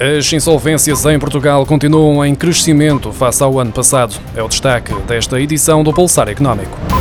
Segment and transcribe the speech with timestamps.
[0.00, 4.14] As insolvências em Portugal continuam em crescimento face ao ano passado.
[4.36, 6.97] É o destaque desta edição do Pulsar Económico.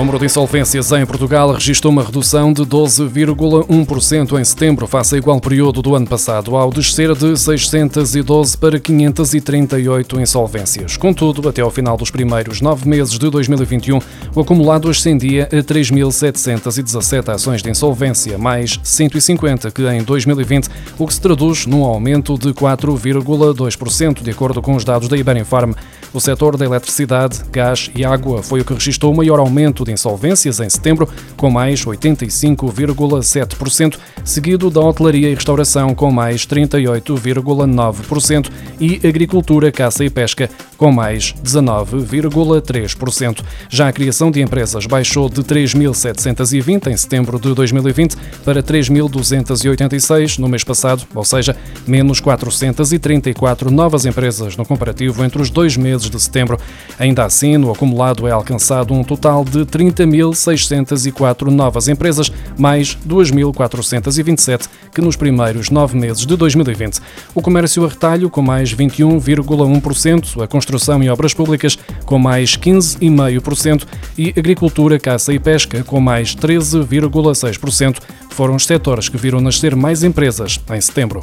[0.00, 5.38] Número de insolvências em Portugal registrou uma redução de 12,1% em setembro, face ao igual
[5.38, 10.96] período do ano passado, ao descer de 612 para 538 insolvências.
[10.96, 13.98] Contudo, até ao final dos primeiros nove meses de 2021,
[14.34, 21.12] o acumulado ascendia a 3.717 ações de insolvência, mais 150 que em 2020, o que
[21.12, 25.74] se traduz num aumento de 4,2%, de acordo com os dados da Iberinfarm.
[26.12, 29.89] O setor da eletricidade, gás e água foi o que registrou o maior aumento de
[29.90, 31.08] insolvências em setembro,
[31.40, 40.10] com mais 85,7%, seguido da hotelaria e restauração, com mais 38,9%, e agricultura, caça e
[40.10, 43.42] pesca, com mais 19,3%.
[43.70, 50.46] Já a criação de empresas baixou de 3.720 em setembro de 2020 para 3.286 no
[50.46, 56.20] mês passado, ou seja, menos 434 novas empresas no comparativo entre os dois meses de
[56.20, 56.60] setembro.
[56.98, 65.00] Ainda assim, no acumulado é alcançado um total de 30.604 novas empresas, mais 2.427 que
[65.00, 67.00] nos primeiros nove meses de 2020.
[67.34, 73.84] O comércio a retalho, com mais 21,1%, a construção e obras públicas, com mais 15,5%,
[74.18, 77.98] e agricultura, caça e pesca, com mais 13,6%,
[78.30, 81.20] foram os setores que viram nascer mais empresas em setembro.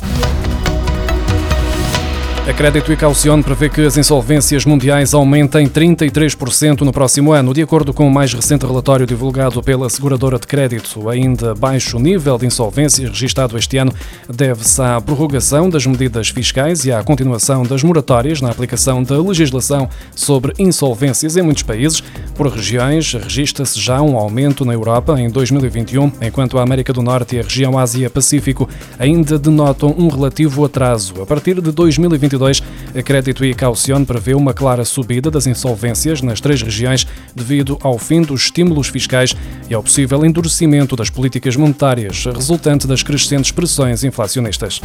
[2.48, 7.54] A Crédito e Caucione prevê que as insolvências mundiais aumentem 33% no próximo ano.
[7.54, 12.38] De acordo com o mais recente relatório divulgado pela seguradora de crédito, ainda baixo nível
[12.38, 13.92] de insolvências registrado este ano
[14.34, 19.90] deve-se à prorrogação das medidas fiscais e à continuação das moratórias na aplicação da legislação
[20.16, 22.02] sobre insolvências em muitos países.
[22.34, 27.36] Por regiões, registra-se já um aumento na Europa em 2021, enquanto a América do Norte
[27.36, 31.22] e a região Ásia-Pacífico ainda denotam um relativo atraso.
[31.22, 32.64] A partir de 2022, 2022,
[32.96, 37.06] a Crédito e Caucione prevê uma clara subida das insolvências nas três regiões
[37.36, 39.36] devido ao fim dos estímulos fiscais
[39.70, 44.82] e ao possível endurecimento das políticas monetárias resultante das crescentes pressões inflacionistas.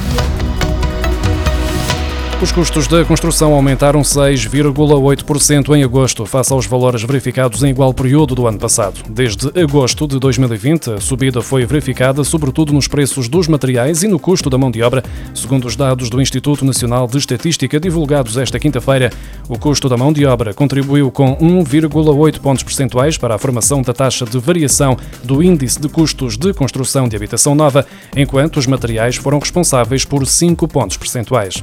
[2.43, 8.35] Os custos da construção aumentaram 6,8% em agosto, face aos valores verificados em igual período
[8.35, 9.01] do ano passado.
[9.09, 14.19] Desde agosto de 2020, a subida foi verificada sobretudo nos preços dos materiais e no
[14.19, 15.05] custo da mão de obra.
[15.33, 19.13] Segundo os dados do Instituto Nacional de Estatística divulgados esta quinta-feira,
[19.49, 23.93] o custo da mão de obra contribuiu com 1,8 pontos percentuais para a formação da
[23.93, 27.87] taxa de variação do índice de custos de construção de habitação nova,
[28.17, 31.63] enquanto os materiais foram responsáveis por 5 pontos percentuais.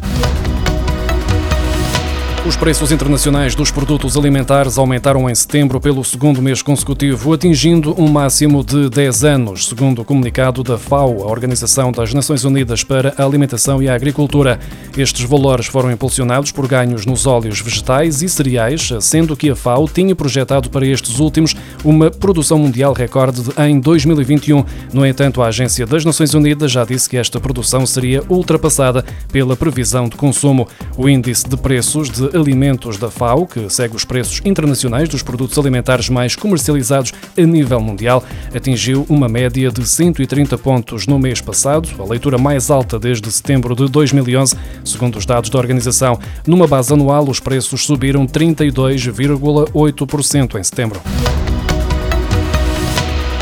[2.48, 8.08] Os preços internacionais dos produtos alimentares aumentaram em setembro pelo segundo mês consecutivo, atingindo um
[8.08, 13.14] máximo de 10 anos, segundo o comunicado da FAO, a Organização das Nações Unidas para
[13.18, 14.58] a Alimentação e a Agricultura.
[14.98, 19.88] Estes valores foram impulsionados por ganhos nos óleos vegetais e cereais, sendo que a FAO
[19.88, 24.64] tinha projetado para estes últimos uma produção mundial recorde em 2021.
[24.94, 29.58] No entanto, a Agência das Nações Unidas já disse que esta produção seria ultrapassada pela
[29.58, 30.68] previsão de consumo.
[30.98, 35.58] O índice de preços de Alimentos da FAO, que segue os preços internacionais dos produtos
[35.58, 38.24] alimentares mais comercializados a nível mundial,
[38.54, 43.76] atingiu uma média de 130 pontos no mês passado, a leitura mais alta desde setembro
[43.76, 46.20] de 2011, segundo os dados da organização.
[46.46, 51.02] Numa base anual, os preços subiram 32,8% em setembro.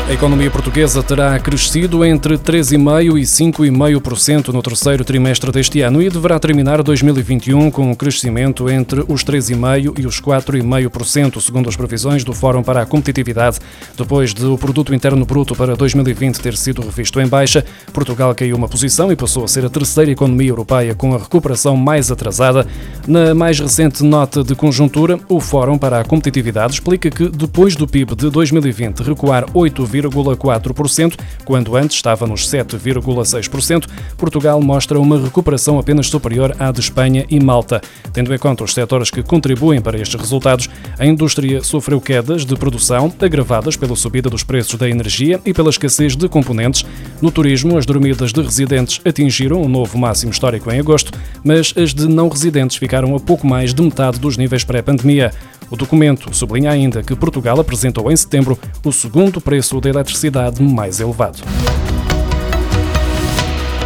[0.08, 6.08] A economia portuguesa terá crescido entre 3,5% e 5,5% no terceiro trimestre deste ano e
[6.08, 12.24] deverá terminar 2021 com um crescimento entre os 3,5% e os 4,5%, segundo as previsões
[12.24, 13.58] do Fórum para a Competitividade.
[13.98, 18.56] Depois de o Produto Interno Bruto para 2020 ter sido revisto em baixa, Portugal caiu
[18.56, 22.66] uma posição e passou a ser a terceira economia europeia com a recuperação mais atrasada.
[23.06, 27.86] Na mais recente nota de conjuntura, o Fórum para a Competitividade explica que depois do
[27.86, 33.86] PIB de 2020 recuar 8, 7,4%, quando antes estava nos 7,6%,
[34.16, 37.80] Portugal mostra uma recuperação apenas superior à de Espanha e Malta.
[38.12, 40.68] Tendo em conta os setores que contribuem para estes resultados,
[40.98, 45.70] a indústria sofreu quedas de produção agravadas pela subida dos preços da energia e pela
[45.70, 46.84] escassez de componentes.
[47.20, 51.12] No turismo, as dormidas de residentes atingiram um novo máximo histórico em agosto,
[51.44, 55.32] mas as de não residentes ficaram a pouco mais de metade dos níveis pré-pandemia.
[55.70, 61.00] O documento sublinha ainda que Portugal apresentou em setembro o segundo preço da eletricidade mais
[61.00, 61.38] elevado.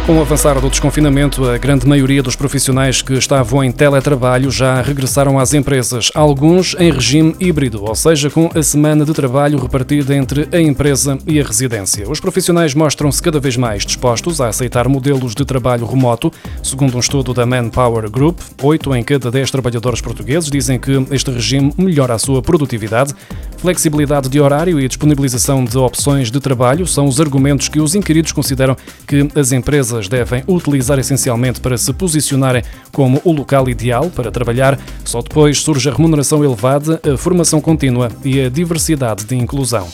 [0.05, 4.81] Com o avançar do desconfinamento, a grande maioria dos profissionais que estavam em teletrabalho já
[4.81, 10.13] regressaram às empresas, alguns em regime híbrido, ou seja, com a semana de trabalho repartida
[10.13, 12.09] entre a empresa e a residência.
[12.09, 16.29] Os profissionais mostram-se cada vez mais dispostos a aceitar modelos de trabalho remoto.
[16.61, 21.31] Segundo um estudo da Manpower Group, 8 em cada 10 trabalhadores portugueses dizem que este
[21.31, 23.15] regime melhora a sua produtividade.
[23.63, 28.33] Flexibilidade de horário e disponibilização de opções de trabalho são os argumentos que os inquiridos
[28.33, 28.75] consideram
[29.07, 32.61] que as empresas devem utilizar essencialmente para se posicionarem
[32.91, 34.77] como o local ideal para trabalhar.
[35.05, 39.87] Só depois surge a remuneração elevada, a formação contínua e a diversidade de inclusão.